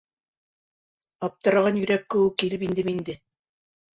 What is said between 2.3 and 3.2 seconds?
килеп индем инде.